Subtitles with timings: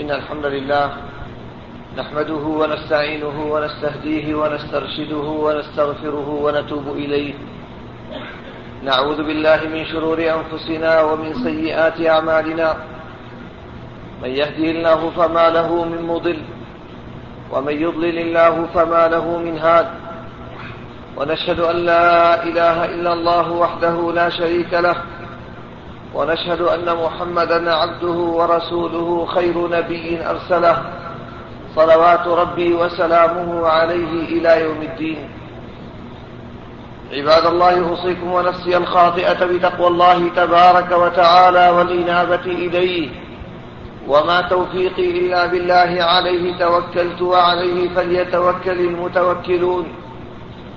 [0.00, 0.90] إن الحمد لله
[1.96, 7.34] نحمده ونستعينه ونستهديه ونسترشده ونستغفره ونتوب إليه.
[8.84, 12.76] نعوذ بالله من شرور أنفسنا ومن سيئات أعمالنا.
[14.22, 16.38] من يهدي الله فما له من مضل
[17.52, 19.86] ومن يضلل الله فما له من هاد.
[21.16, 24.96] ونشهد أن لا إله إلا الله وحده لا شريك له
[26.16, 30.82] ونشهد أن محمدا عبده ورسوله خير نبي أرسله.
[31.76, 35.28] صلوات ربي وسلامه عليه إلى يوم الدين.
[37.12, 43.08] عباد الله أوصيكم ونفسي الخاطئة بتقوى الله تبارك وتعالى والإنابة إليه.
[44.08, 49.86] وما توفيقي إلا بالله عليه توكلت وعليه فليتوكل المتوكلون.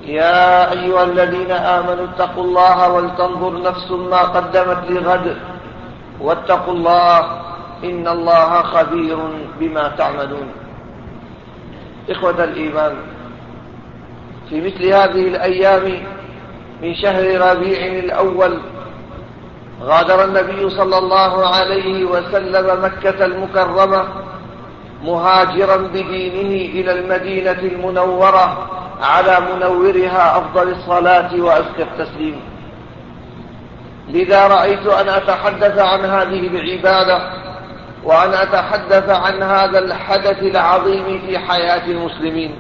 [0.06, 5.38] يا أيها الذين آمنوا اتقوا الله ولتنظر نفس ما قدمت لغد
[6.22, 7.20] واتقوا الله
[7.84, 9.18] إن الله خبير
[9.60, 10.48] بما تعملون.
[12.10, 12.96] إخوة الإيمان
[14.50, 16.04] في مثل هذه الأيام
[16.82, 18.60] من شهر ربيع الأول
[19.82, 24.08] غادر النبي صلى الله عليه وسلم مكة المكرمة
[25.04, 28.70] مهاجرا بدينه إلى المدينة المنورة
[29.02, 32.42] على منورها أفضل الصلاة وأزكى التسليم.
[34.10, 37.32] لذا رأيت أن أتحدث عن هذه العبادة
[38.04, 42.56] وأن أتحدث عن هذا الحدث العظيم في حياة المسلمين.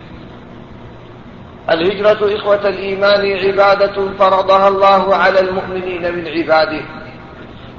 [1.69, 6.81] الهجرة إخوة الإيمان عبادة فرضها الله على المؤمنين من عباده.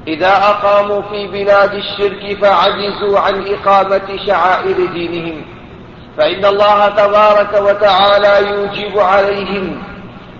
[0.07, 5.41] إذا أقاموا في بلاد الشرك فعجزوا عن إقامة شعائر دينهم.
[6.21, 9.83] فإن الله تبارك وتعالى يوجب عليهم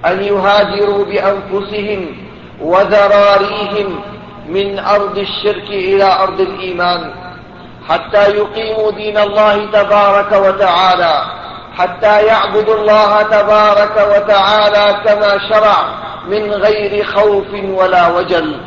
[0.06, 2.08] أن يهاجروا بأنفسهم
[2.62, 4.02] وذراريهم
[4.48, 7.14] من أرض الشرك إلى أرض الإيمان
[7.90, 11.23] حتى يقيموا دين الله تبارك وتعالى
[11.78, 15.78] حتى يعبدوا الله تبارك وتعالى كما شرع
[16.28, 18.61] من غير خوف ولا وجل.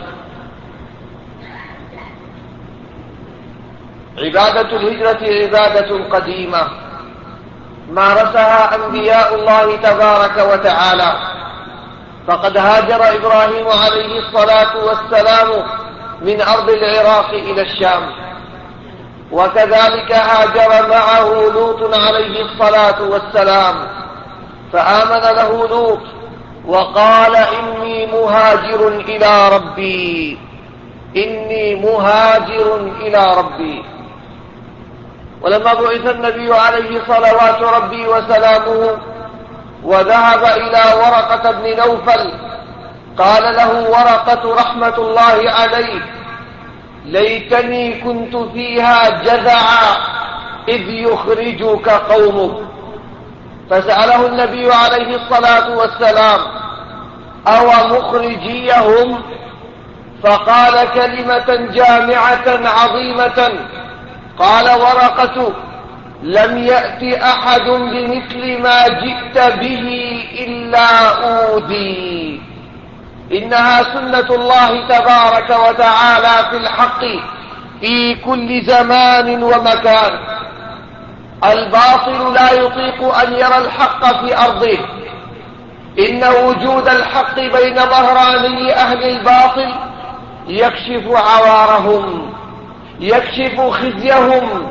[4.18, 6.83] عبادة الهجرة عبادة قديمة.
[7.90, 11.12] مارسها أنبياء الله تبارك وتعالى.
[12.28, 15.48] فقد هاجر إبراهيم عليه الصلاة والسلام
[16.20, 18.10] من أرض العراق إلى الشام.
[19.32, 23.74] وكذلك هاجر معه لوط عليه الصلاة والسلام.
[24.72, 26.00] فآمن له لوط
[26.66, 30.38] وقال إني مهاجر إلى ربي.
[31.16, 33.84] إني مهاجر إلى ربي.
[35.44, 38.96] ولما بعث النبي عليه صلوات ربي وسلامه
[39.84, 42.32] وذهب إلى ورقة بن نوفل
[43.18, 46.02] قال له ورقة رحمة الله عليه
[47.04, 49.96] ليتني كنت فيها جذعا
[50.68, 52.56] إذ يخرجك قومك.
[53.70, 56.40] فسأله النبي عليه الصلاة والسلام
[57.46, 59.22] أو مخرجيهم؟
[60.22, 63.52] فقال كلمة جامعة عظيمة.
[64.38, 65.52] قال ورقة
[66.22, 69.88] لم يأت أحد بمثل ما جئت به
[70.38, 72.40] إلا أودي
[73.32, 77.00] إنها سنة الله تبارك وتعالى في الحق
[77.80, 80.18] في كل زمان ومكان.
[81.44, 84.78] الباطل لا يطيق أن يرى الحق في أرضه.
[85.98, 89.74] إن وجود الحق بين ظهراني أهل الباطل
[90.46, 92.34] يكشف عوارهم.
[93.04, 94.68] يكشف خزيهم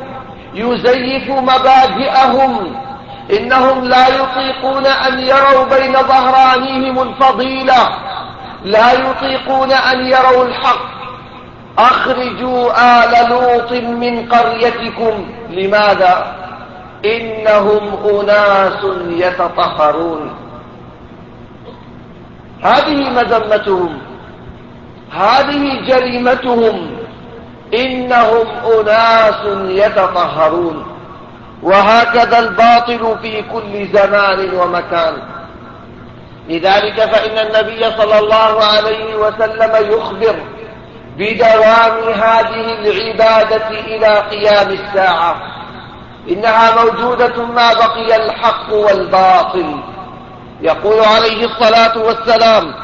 [0.54, 2.74] يزيف مبادئهم.
[3.38, 7.88] إنهم لا يطيقون أن يروا بين ظهرانيهم الفضيلة.
[8.64, 10.94] لا يطيقون أن يروا الحق.
[11.78, 12.70] أخرجوا
[13.04, 15.26] آل لوط من قريتكم.
[15.50, 16.34] لماذا؟
[17.04, 20.30] إنهم أناس يتطهرون.
[22.62, 23.98] هذه مذمتهم
[25.12, 27.03] هذه جريمتهم.
[27.74, 28.46] إنهم
[28.80, 30.86] أناس يتطهرون.
[31.62, 35.14] وهكذا الباطل في كل زمان ومكان.
[36.48, 40.36] لذلك فإن النبي صلى الله عليه وسلم يخبر
[41.18, 45.36] بدوام هذه العبادة إلى قيام الساعة.
[46.28, 49.80] إنها موجودة ما بقي الحق والباطل.
[50.60, 52.74] يقول عليه الصلاة والسلام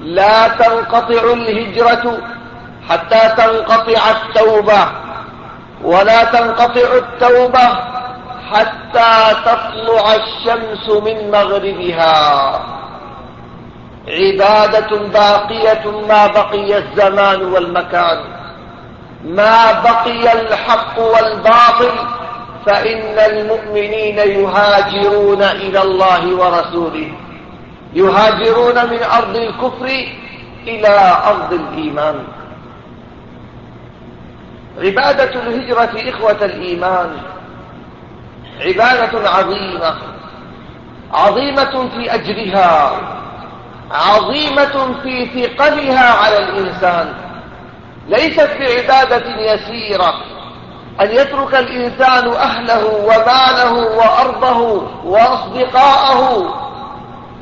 [0.00, 2.18] لا تنقطع الهجرة
[2.88, 4.88] حتى تنقطع التوبة
[5.82, 7.68] ولا تنقطع التوبة
[8.52, 12.60] حتى تطلع الشمس من مغربها.
[14.08, 18.24] عبادة باقية ما بقي الزمان والمكان.
[19.24, 21.92] ما بقي الحق والباطل
[22.66, 27.12] فإن المؤمنين يهاجرون إلى الله ورسوله.
[27.94, 29.86] يهاجرون من أرض الكفر
[30.66, 32.24] إلى أرض الإيمان.
[34.78, 37.16] عبادة الهجرة إخوة الإيمان.
[38.60, 39.94] عبادة عظيمة.
[41.12, 43.00] عظيمة في أجرها.
[43.90, 47.14] عظيمة في ثقلها على الإنسان.
[48.08, 50.14] ليست بعبادة يسيرة.
[51.00, 56.54] أن يترك الإنسان أهله وماله وأرضه وأصدقاءه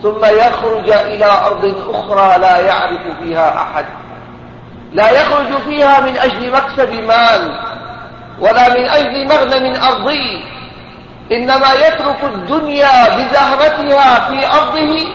[0.02, 3.86] ثم يخرج إلى أرض أخرى لا يعرف فيها أحد.
[4.92, 7.60] لا يخرج فيها من أجل مكسب مال
[8.40, 10.44] ولا من أجل مغنم أرضي
[11.32, 15.08] إنما يترك الدنيا بزهرتها في أرضه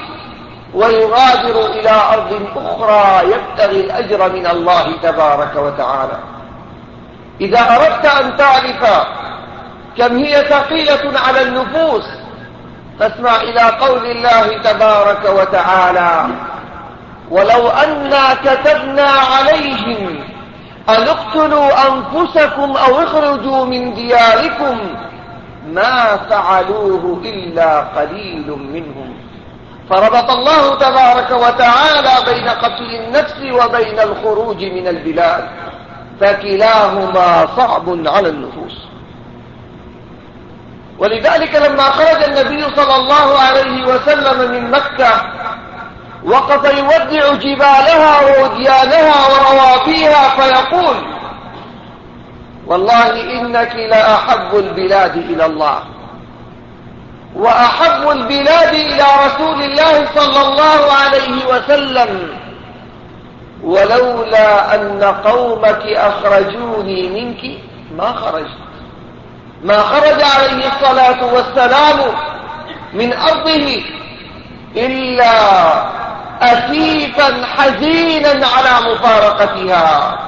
[0.74, 6.20] ويغادر إلى أرض أخرى يبتغي الأجر من الله تبارك وتعالى.
[7.42, 9.06] إذا أردت أن تعرف
[9.98, 12.06] كم هي ثقيلة على النفوس
[13.00, 16.28] فاسمع إلى قول الله تبارك وتعالى
[17.32, 20.20] ولو أنا كتبنا عليهم
[20.90, 24.80] أن اقتلوا أنفسكم أو اخرجوا من دياركم
[25.68, 29.14] ما فعلوه إلا قليل منهم.
[29.90, 35.50] فربط الله تبارك وتعالى بين قتل النفس وبين الخروج من البلاد
[36.22, 38.88] فكلاهما صعب على النفوس.
[41.00, 45.37] ولذلك لما خرج النبي صلى الله عليه وسلم من مكة
[46.28, 50.96] وقف يودع جبالها ووديانها وروابيها فيقول
[52.68, 53.10] والله
[53.42, 55.80] إنك لأحب البلاد إلى الله
[57.36, 62.30] وأحب البلاد إلى رسول الله صلى الله عليه وسلم
[63.64, 67.60] ولولا أن قومك أخرجوني منك
[67.98, 68.58] ما خرجت.
[69.64, 72.00] ما خرج عليه الصلاة والسلام
[72.94, 73.84] من أرضه
[74.76, 75.32] إلا
[76.42, 80.20] أسيفا حزينا على مفارقتها.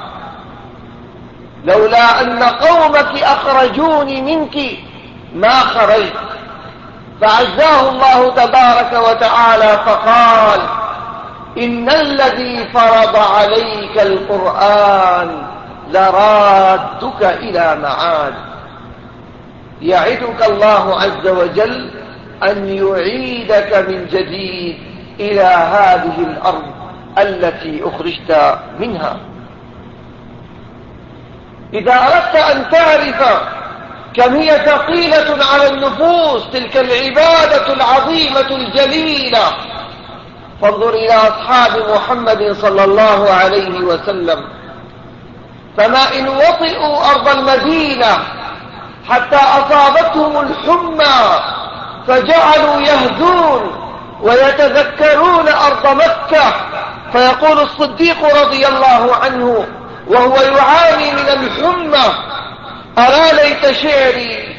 [1.64, 4.78] لولا أن قومك أخرجوني منك
[5.34, 6.12] ما خرجت.
[7.20, 10.60] فعزاه الله تبارك وتعالى فقال
[11.58, 15.42] إن الذي فرض عليك القرآن
[15.90, 18.34] لرادك إلى معاد.
[19.82, 21.90] يعدك الله عز وجل
[22.42, 24.89] أن يعيدك من جديد.
[25.20, 26.62] إلى هذه الأرض
[27.18, 29.16] التي أخرجت منها.
[31.74, 33.42] إذا أردت أن تعرف
[34.14, 39.42] كم هي ثقيلة على النفوس تلك العبادة العظيمة الجليلة
[40.62, 44.44] فانظر إلى أصحاب محمد صلى الله عليه وسلم.
[45.76, 48.18] فما إن وطئوا أرض المدينة
[49.08, 51.40] حتى أصابتهم الحمى
[52.06, 53.79] فجعلوا يهدون
[54.22, 56.54] ويتذكرون أرض مكة.
[57.12, 59.66] فيقول الصديق رضي الله عنه
[60.06, 62.14] وهو يعاني من الحمى
[62.98, 64.56] ألا ليت شعري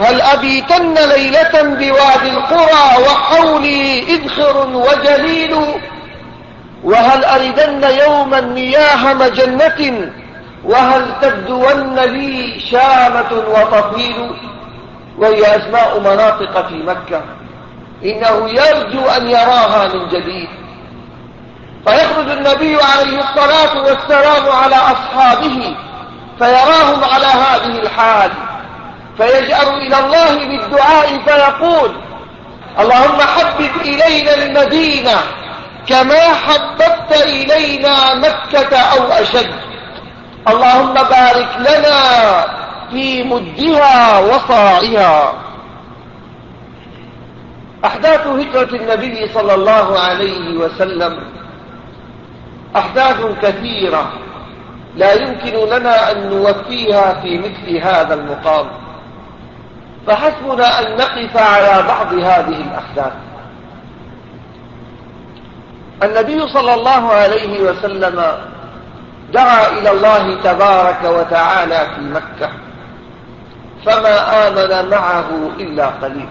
[0.00, 5.56] هل أبيتن ليلة بوادي القرى وحولي إذخر وجليل؟
[6.84, 10.10] وهل أردن يوما مياه مجنة؟
[10.64, 14.30] وهل تبدون لي شامة وطفيل
[15.18, 17.22] وهي أسماء مناطق في مكة.
[18.04, 20.48] إنه يرجو أن يراها من جديد.
[21.86, 25.76] فيخرج النبي عليه الصلاة والسلام على أصحابه
[26.38, 28.30] فيراهم على هذه الحال.
[29.16, 31.96] فيجأر إلى الله بالدعاء فيقول
[32.78, 35.16] اللهم حبب إلينا المدينة
[35.88, 39.54] كما حببت إلينا مكة أو أشد.
[40.48, 42.00] اللهم بارك لنا
[42.90, 45.45] في مدها وصاعها
[47.84, 51.18] أحداث هجرة النبي صلى الله عليه وسلم
[52.76, 54.12] أحداث كثيرة
[54.96, 58.66] لا يمكن لنا أن نوفيها في مثل هذا المقام.
[60.06, 63.12] فحسبنا أن نقف على بعض هذه الأحداث.
[66.02, 68.22] النبي صلى الله عليه وسلم
[69.32, 72.50] دعا إلى الله تبارك وتعالى في مكة
[73.86, 75.28] فما آمن معه
[75.60, 76.28] إلا قليل.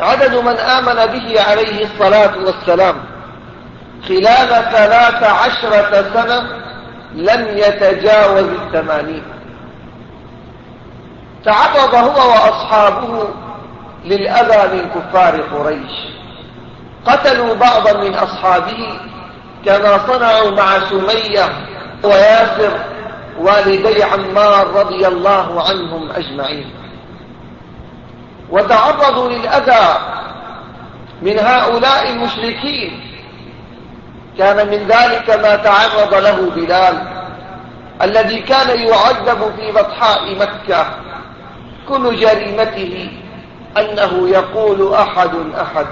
[0.00, 2.96] عدد من آمن به عليه الصلاة والسلام
[4.08, 6.60] خلال ثلاث عشرة سنة
[7.14, 9.22] لم يتجاوز الثمانين.
[11.44, 13.28] تعرض هو وأصحابه
[14.04, 15.92] للأذى من كفار قريش.
[17.06, 19.00] قتلوا بعضا من أصحابه
[19.64, 21.48] كما صنعوا مع سمية
[22.04, 22.80] وياسر
[23.38, 26.79] والدي عمار رضي الله عنهم أجمعين.
[28.50, 29.98] وتعرضوا للأذى
[31.22, 33.00] من هؤلاء المشركين.
[34.38, 37.08] كان من ذلك ما تعرض له بلال
[38.02, 40.86] الذي كان يعذب في بطحاء مكة
[41.88, 43.10] كل جريمته
[43.78, 45.30] أنه يقول أحد
[45.60, 45.86] أحد.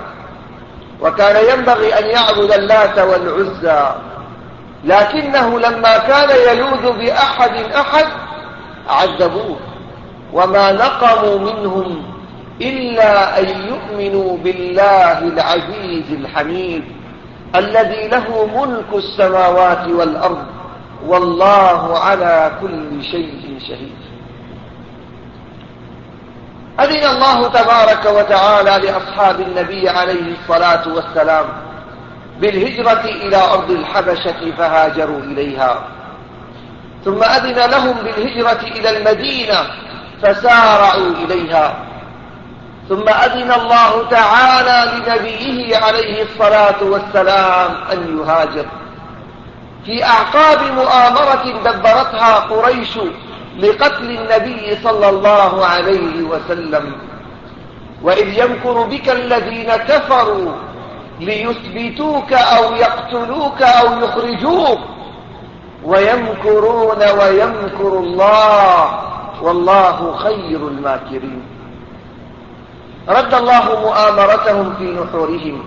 [1.01, 3.95] وكان ينبغي أن يعبد اللات والعزى
[4.85, 8.07] لكنه لما كان يلوذ بأحد أحد
[8.89, 9.57] عذبوه
[10.33, 12.08] وما نقموا منهم
[12.61, 16.85] إلا أن يؤمنوا بالله العزيز الحميد
[17.57, 20.45] الذي له ملك السماوات والأرض
[21.07, 23.99] والله على كل شيء شهيد.
[26.81, 31.45] أذن الله تبارك وتعالى لأصحاب النبي عليه الصلاة والسلام
[32.41, 35.89] بالهجرة إلى أرض الحبشة فهاجروا إليها.
[37.05, 39.59] ثم أذن لهم بالهجرة إلى المدينة
[40.23, 41.88] فسارعوا إليها.
[42.89, 48.67] ثم أذن الله تعالى لنبيه عليه الصلاة والسلام أن يهاجر.
[49.85, 52.99] في أعقاب مؤامرة دبرتها قريش
[53.59, 56.93] لقتل النبي صلى الله عليه وسلم.
[58.03, 60.53] وإذ يمكر بك الذين كفروا
[61.21, 64.79] ليثبتوك أو يقتلوك أو يخرجوك.
[65.85, 69.01] ويمكرون ويمكر الله.
[69.43, 71.58] والله خير الماكرين.
[73.09, 75.65] رد الله مؤامرتهم في نحورهم.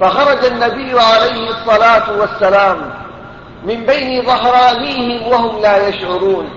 [0.00, 2.90] فخرج النبي عليه الصلاة والسلام
[3.64, 6.48] من بين ظهرانيهم وهم لا يشعرون.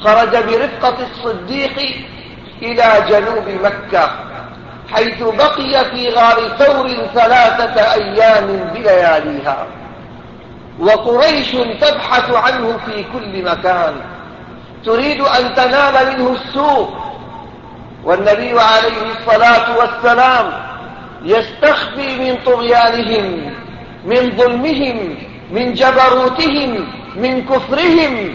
[0.00, 1.78] خرج برفقة الصديق
[2.62, 4.10] إلى جنوب مكة
[4.92, 9.66] حيث بقي في غار ثور ثلاثة أيام بلياليها.
[10.80, 11.50] وقريش
[11.80, 13.94] تبحث عنه في كل مكان.
[14.84, 17.07] تريد أن تنال منه السوء
[18.08, 20.52] والنبي عليه الصلاة والسلام
[21.22, 23.54] يستخفي من طغيانهم
[24.04, 25.16] من ظلمهم
[25.50, 28.34] من جبروتهم من كفرهم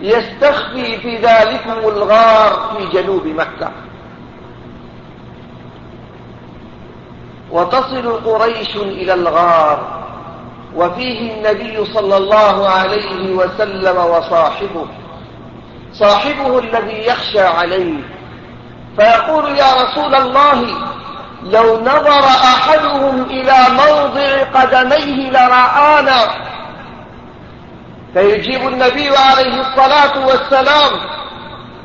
[0.00, 3.70] يستخفي في ذلكم الغار في جنوب مكة.
[7.50, 10.04] وتصل قريش إلى الغار
[10.76, 14.86] وفيه النبي صلى الله عليه وسلم وصاحبه
[15.92, 18.17] صاحبه الذي يخشى عليه.
[18.98, 20.66] فيقول يا رسول الله
[21.42, 26.20] لو نظر أحدهم إلى موضع قدميه لرآنا.
[28.14, 30.90] فيجيب النبي عليه الصلاة والسلام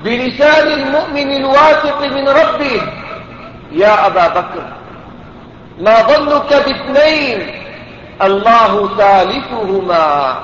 [0.04, 2.82] بلسان المؤمن الواثق من ربه
[3.72, 4.64] يا أبا بكر
[5.80, 7.64] ما ظنك باثنين؟
[8.22, 10.38] الله ثالثهما.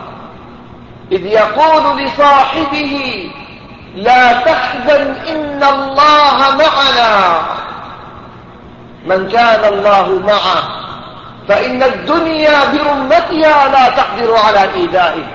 [1.11, 3.31] إذ يقول لصاحبه
[3.95, 7.41] لا تحزن إن الله معنا
[9.05, 10.63] من كان الله معه
[11.47, 15.25] فإن الدنيا برمتها لا تقدر على إيدائه.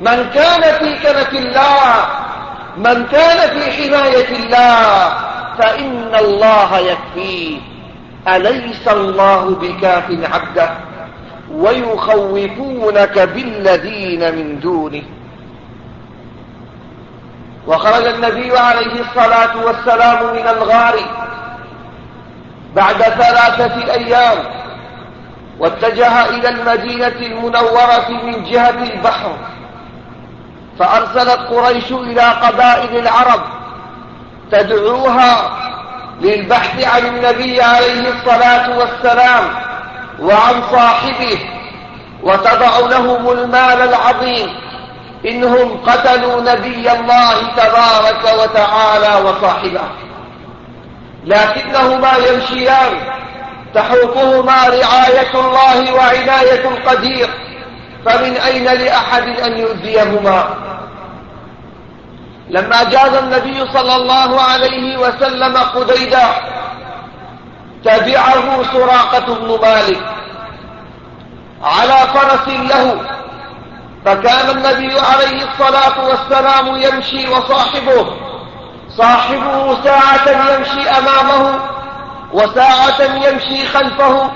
[0.00, 2.06] من كان في كنف الله
[2.76, 5.12] من كان في حماية الله
[5.58, 7.58] فإن الله يكفيه.
[8.28, 10.70] أليس الله بكاف عبده؟
[11.52, 15.02] ويخوفونك بالذين من دونه.
[17.68, 20.94] وخرج النبي عليه الصلاة والسلام من الغار
[22.74, 24.38] بعد ثلاثة أيام
[25.58, 29.36] واتجه إلى المدينة المنورة من جهة البحر
[30.78, 33.40] فأرسلت قريش إلى قبائل العرب
[34.52, 35.50] تدعوها
[36.20, 39.44] للبحث عن النبي عليه الصلاة والسلام
[40.20, 41.38] وعن صاحبه
[42.22, 44.67] وتضع لهم المال العظيم
[45.26, 49.80] إنهم قتلوا نبي الله تبارك وتعالى وصاحبه.
[51.24, 52.98] لكنهما يمشيان
[53.74, 57.28] تحوطهما رعاية الله وعناية القدير
[58.04, 60.68] فمن أين لأحد أن يؤذيهما؟
[62.50, 66.28] لما جاز النبي صلى الله عليه وسلم قديدا
[67.84, 70.00] تبعه سراقة بن مالك
[71.62, 73.17] على فرس له
[74.04, 78.06] فكان النبي عليه الصلاة والسلام يمشي وصاحبه.
[78.96, 81.60] صاحبه ساعة يمشي أمامه
[82.32, 84.30] وساعة يمشي خلفه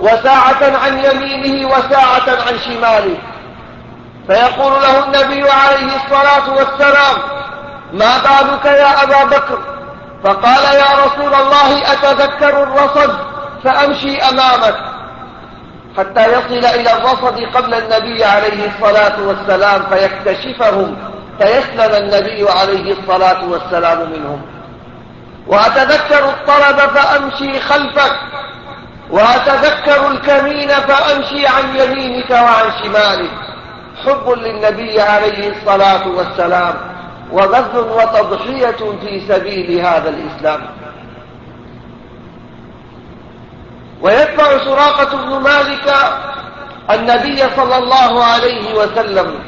[0.00, 3.18] وساعة عن يمينه وساعة عن شماله.
[4.26, 7.16] فيقول له النبي عليه الصلاة والسلام
[7.92, 9.58] ما بالك يا أبا بكر؟
[10.24, 13.18] فقال يا رسول الله أتذكر الرصد؟
[13.64, 14.87] فأمشي أمامك.
[15.98, 20.96] حتى يصل إلى الرصد قبل النبي عليه الصلاة والسلام فيكتشفهم
[21.40, 24.42] فيسلم النبي عليه الصلاة والسلام منهم.
[25.46, 28.12] وأتذكر الطلب فأمشي خلفك
[29.10, 33.30] وأتذكر الكمين فأمشي عن يمينك وعن شمالك.
[34.06, 36.74] حب للنبي عليه الصلاة والسلام
[37.32, 40.60] وبذل وتضحية في سبيل هذا الإسلام.
[44.08, 45.94] ويتبع سراقة بن مالك
[46.90, 49.38] النبي صلى الله عليه وسلم.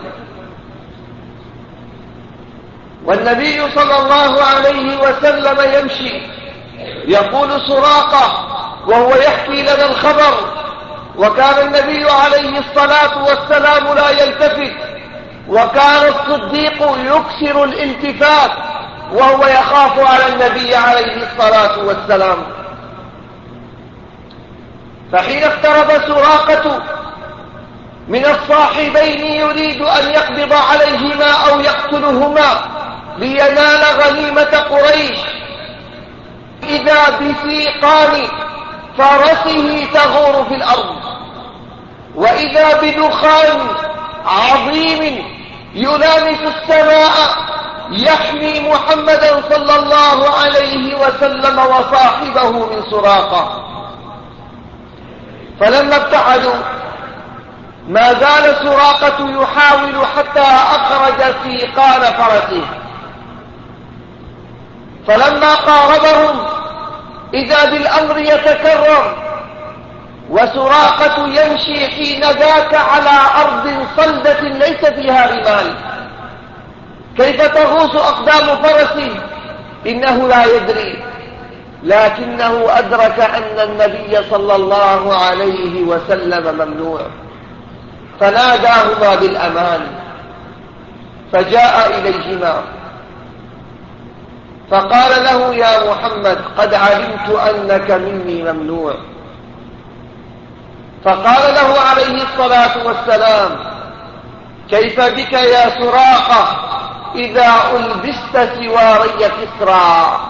[3.05, 6.23] والنبي صلى الله عليه وسلم يمشي
[7.05, 8.47] يقول سراقة
[8.87, 10.35] وهو يحكي لنا الخبر.
[11.17, 14.73] وكان النبي عليه الصلاة والسلام لا يلتفت.
[15.49, 18.51] وكان الصديق يكسر الالتفات
[19.13, 22.60] وهو يخاف على النبي عليه الصلاة والسلام.
[25.13, 26.83] فحين اقترب سراقة
[28.09, 32.63] من الصاحبين يريد أن يقبض عليهما أو يقتلهما
[33.19, 35.19] لينال غنيمة قريش.
[36.63, 38.29] إذا بسيقان
[38.99, 40.97] فرسه تغور في الأرض.
[42.15, 43.61] وإذا بدخان
[44.27, 45.25] عظيم
[45.75, 47.13] يلامس السماء
[47.91, 53.60] يحمي محمدا صلى الله عليه وسلم وصاحبه من سراقة.
[55.61, 56.55] فلما ابتعدوا
[57.89, 60.41] ما زال سراقة يحاول حتى
[60.77, 62.65] أخرج سيقان فرسه.
[65.07, 66.47] فلما قاربهم
[67.35, 69.17] إذا بالأمر يتكرر
[70.31, 75.75] وسراقة يمشي حين ذاك على أرض صلدة ليس فيها رمال.
[77.17, 79.11] كيف تغوص أقدام فرسه
[79.87, 81.10] إنه لا يدري.
[81.83, 87.01] لكنه أدرك أن النبي صلى الله عليه وسلم ممنوع.
[88.21, 89.87] فناداهما بالأمان
[91.33, 92.63] فجاء إليهما.
[94.71, 98.95] فقال له يا محمد قد علمت أنك مني ممنوع.
[101.05, 103.51] فقال له عليه الصلاة والسلام
[104.71, 106.71] كيف بك يا سراقة
[107.15, 110.21] إذا ألبست سواري كسرى؟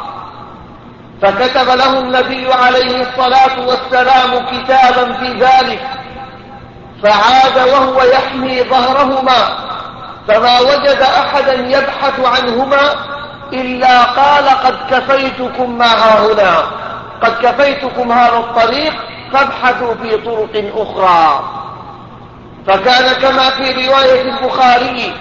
[1.22, 5.80] فكتب له النبي عليه الصلاة والسلام كتابا في ذلك
[7.02, 9.70] فعاد وهو يحمي ظهرهما
[10.28, 12.80] فما وجد أحدا يبحث عنهما
[13.52, 16.56] إلا قال قد كفيتكم ما هنا
[17.22, 18.92] قد كفيتكم هذا الطريق
[19.32, 21.44] فابحثوا في طرق أخرى.
[22.66, 25.14] فكان كما في رواية البخاري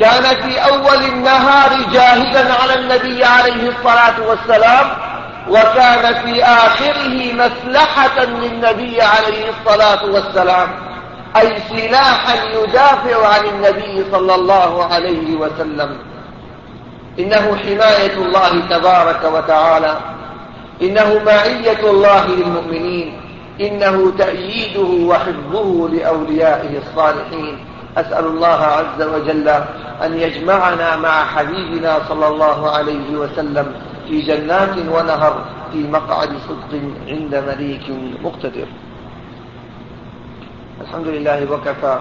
[0.00, 4.86] كان في أول النهار جاهدا على النبي عليه الصلاة والسلام
[5.48, 10.68] وكان في آخره مسلحة للنبي عليه الصلاة والسلام
[11.36, 15.96] أي سلاحا يدافع عن النبي صلى الله عليه وسلم.
[17.18, 19.96] إنه حماية الله تبارك وتعالى
[20.82, 23.20] إنه معية الله للمؤمنين
[23.60, 27.64] إنه تأييده وحفظه لأوليائه الصالحين.
[27.96, 29.48] أسأل الله عز وجل
[30.04, 33.74] أن يجمعنا مع حبيبنا صلى الله عليه وسلم
[34.10, 37.90] في جنات ونهر في مقعد صدق عند مليك
[38.24, 38.66] مقتدر.
[40.80, 41.98] الحمد لله وكفى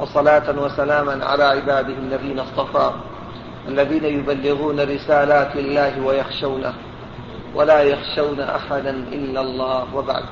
[0.00, 2.90] وصلاة وسلاما على عباده الذين اصطفى
[3.68, 6.74] الذين يبلغون رسالات الله ويخشونه
[7.54, 10.24] ولا يخشون أحدا إلا الله وبعد.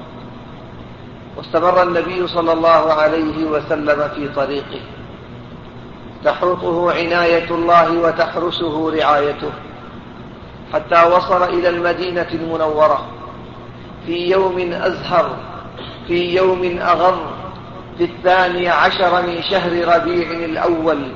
[1.37, 4.81] واستمر النبي صلى الله عليه وسلم في طريقه.
[6.25, 9.53] تحرطه عناية الله وتحرسه رعايته.
[10.72, 13.06] حتى وصل إلى المدينة المنورة.
[14.06, 15.37] في يوم أزهر
[16.06, 17.18] في يوم أغر
[17.98, 21.12] في الثاني عشر من شهر ربيع الأول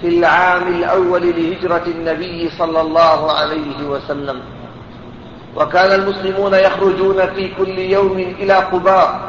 [0.00, 4.40] في العام الأول لهجرة النبي صلى الله عليه وسلم.
[5.56, 9.20] وكان المسلمون يخرجون في كل يوم إلى قباء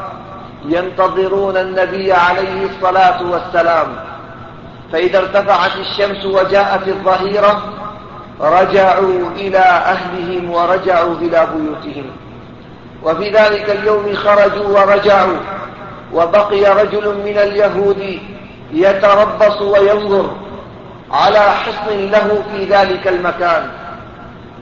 [0.66, 3.96] ينتظرون النبي عليه الصلاة والسلام.
[4.92, 7.64] فإذا ارتفعت الشمس وجاءت الظهيرة
[8.42, 12.06] رجعوا إلى أهلهم ورجعوا إلى بيوتهم.
[13.04, 15.38] وفي ذلك اليوم خرجوا ورجعوا
[16.14, 18.20] وبقي رجل من اليهود
[18.74, 20.32] يتربص وينظر
[21.12, 23.70] على حصن له في ذلك المكان.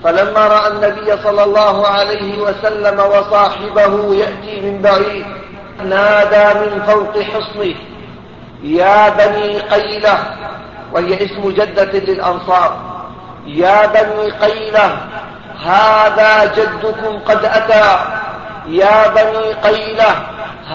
[0.04, 5.26] فلما رأى النبي صلى الله عليه وسلم وصاحبه يأتي من بعيد
[5.84, 7.76] نادى من فوق حصنه
[8.64, 10.18] يا بني قيلة
[10.94, 12.93] وهي اسم جدة للأنصار.
[13.46, 14.98] يا بني قيلة
[15.66, 18.00] هذا جدكم قد أتى.
[18.68, 20.12] يا بني قيلة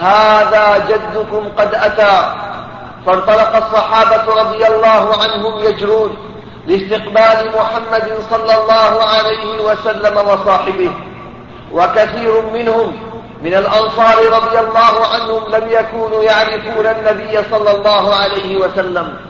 [0.01, 2.33] هذا جدكم قد أتى.
[3.05, 6.17] فانطلق الصحابة رضي الله عنهم يجرون
[6.67, 10.91] لاستقبال محمد صلى الله عليه وسلم وصاحبه.
[11.71, 13.09] وكثير منهم
[13.41, 19.28] من الأنصار رضي الله عنهم لم يكونوا يعرفون النبي صلى الله عليه وسلم.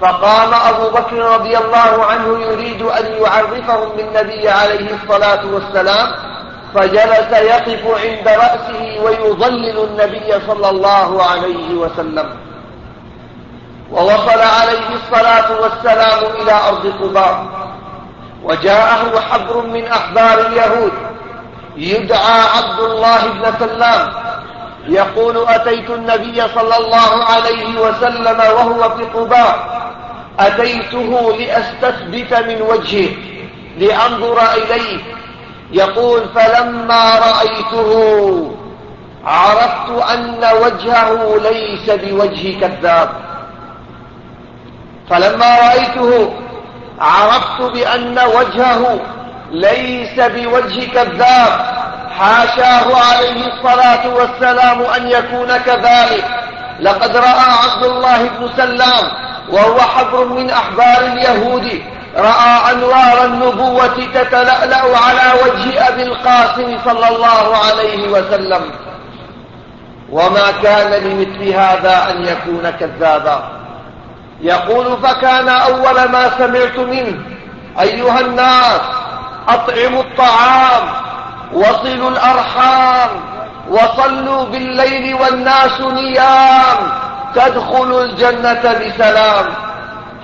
[0.00, 6.14] فقام أبو بكر رضي الله عنه يريد أن يعرفهم بالنبي عليه الصلاة والسلام
[6.74, 12.30] فجلس يقف عند رأسه ويظلل النبي صلى الله عليه وسلم.
[13.90, 17.46] ووصل عليه الصلاة والسلام إلى أرض قباء.
[18.44, 20.92] وجاءه حبر من أحبار اليهود.
[21.76, 24.12] يدعى عبد الله بن سلام.
[24.88, 29.75] يقول أتيت النبي صلى الله عليه وسلم وهو في قباء.
[30.40, 33.10] أتيته لأستثبت من وجهه
[33.78, 34.98] لأنظر إليه.
[35.72, 38.52] يقول فلما رأيته
[39.24, 43.10] عرفت أن وجهه ليس بوجه كذاب.
[45.10, 46.32] فلما رأيته
[47.00, 49.00] عرفت بأن وجهه
[49.50, 51.76] ليس بوجه كذاب.
[52.18, 56.24] حاشاه عليه الصلاة والسلام أن يكون كذلك.
[56.80, 61.82] لقد رأى عبد الله بن سلام وهو حبر من أحبار اليهود
[62.16, 68.70] رأى أنوار النبوة تتلألأ على وجه أبي القاسم صلى الله عليه وسلم.
[70.10, 73.48] وما كان لمثل هذا أن يكون كذابا.
[74.40, 77.18] يقول فكان أول ما سمعت منه
[77.80, 78.80] أيها الناس
[79.48, 80.88] أطعموا الطعام
[81.52, 83.08] وصلوا الأرحام
[83.70, 87.05] وصلوا بالليل والناس نيام.
[87.36, 89.46] تدخلوا الجنة بسلام.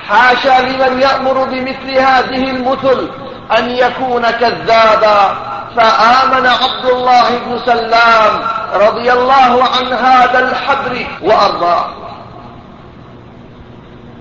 [0.08, 3.08] حاشا لمن يأمر بمثل هذه المثل
[3.58, 5.36] أن يكون كذابا.
[5.76, 8.42] فآمن عبد الله بن سلام
[8.74, 11.86] رضي الله عن هذا الحبر وأرضاه.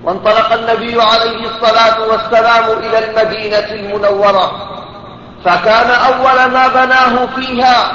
[0.04, 4.52] وانطلق النبي عليه الصلاة والسلام إلى المدينة المنورة.
[5.46, 7.92] فكان أول ما بناه فيها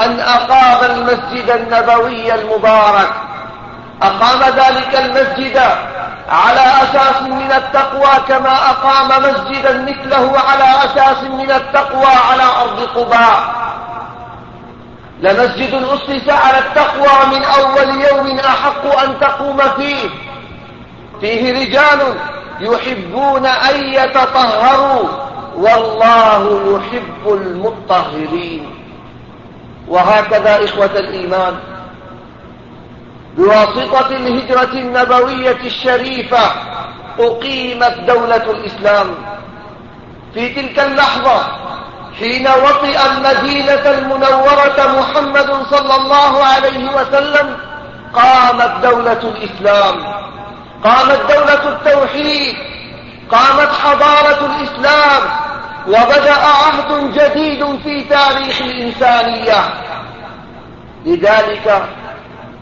[0.00, 3.10] أن أقام المسجد النبوي المبارك.
[4.02, 5.56] أقام ذلك المسجد
[6.28, 13.54] على أساس من التقوى كما أقام مسجدا مثله على أساس من التقوى على أرض قباء.
[15.20, 20.10] لمسجد أسس على التقوى من أول يوم أحق أن تقوم فيه.
[21.20, 22.14] فيه رجال
[22.60, 25.08] يحبون أن يتطهروا.
[25.56, 28.70] والله يحب المطهرين.
[29.88, 31.73] وهكذا إخوة الإيمان.
[33.36, 36.52] بواسطة الهجرة النبوية الشريفة
[37.18, 39.14] أقيمت دولة الإسلام.
[40.34, 41.46] في تلك اللحظة
[42.18, 47.56] حين وطئ المدينة المنورة محمد صلى الله عليه وسلم
[48.14, 49.96] قامت دولة الإسلام.
[50.84, 52.56] قامت دولة التوحيد.
[53.30, 55.22] قامت حضارة الإسلام.
[55.86, 59.60] وبدأ عهد جديد في تاريخ الإنسانية.
[61.06, 61.84] لذلك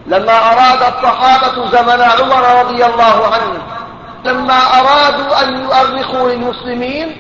[0.07, 3.63] لما أراد الصحابة زمن عمر رضي الله عنه
[4.25, 7.17] لما أرادوا أن يؤرخوا للمسلمين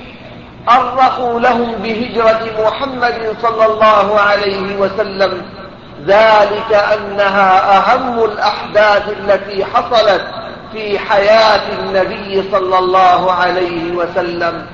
[0.68, 5.42] أرخوا لهم بهجرة محمد صلى الله عليه وسلم.
[6.06, 10.24] ذلك أنها أهم الأحداث التي حصلت
[10.72, 14.66] في حياة النبي صلى الله عليه وسلم.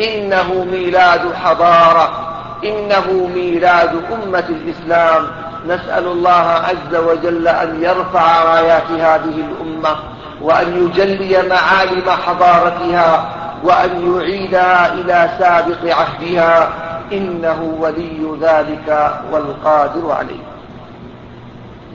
[0.00, 2.28] إنه ميلاد حضارة
[2.64, 5.26] إنه ميلاد أمة الإسلام.
[5.66, 9.96] نسأل الله عز وجل أن يرفع رايات هذه الأمة
[10.42, 13.32] وأن يجلي معالم حضارتها
[13.64, 16.86] وأن يعيدها إلى سابق عهدها.
[17.12, 20.42] إنه ولي ذلك والقادر عليه.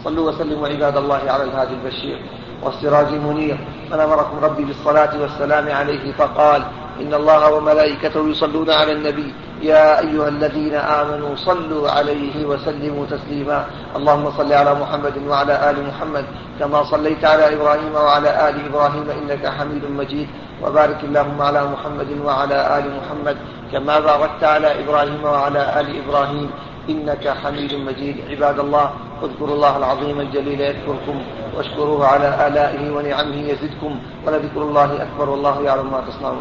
[0.03, 2.21] صلوا وسلموا عباد الله على الهادي البشير
[2.63, 3.57] والسراج المنير.
[3.91, 6.63] من أمركم ربي بالصلاة والسلام عليه فقال
[7.01, 9.33] إن الله وملائكته يصلون على النبي.
[9.61, 13.65] يا أيها الذين آمنوا صلوا عليه وسلموا تسليما.
[13.95, 16.25] اللهم صل على محمد وعلى آل محمد
[16.59, 20.27] كما صليت على إبراهيم وعلى آل إبراهيم إنك حميد مجيد.
[20.63, 23.37] وبارك اللهم على محمد وعلى آل محمد
[23.71, 26.49] كما باركت على إبراهيم وعلى آل إبراهيم
[26.89, 28.15] إنك حميد مجيد.
[28.29, 28.91] عباد الله
[29.23, 31.21] اذكروا الله العظيم الجليل يذكركم
[31.57, 36.39] واشكروه على آلائه ونعمه يزدكم ولذكر الله أكبر والله يعلم ما تصنعون.